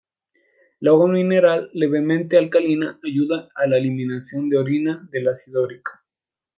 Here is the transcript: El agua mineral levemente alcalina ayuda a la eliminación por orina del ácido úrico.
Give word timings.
El 0.79 0.87
agua 0.87 1.07
mineral 1.11 1.69
levemente 1.73 2.35
alcalina 2.39 2.99
ayuda 3.05 3.49
a 3.53 3.67
la 3.67 3.77
eliminación 3.77 4.49
por 4.49 4.61
orina 4.63 5.07
del 5.11 5.27
ácido 5.27 5.61
úrico. 5.61 5.91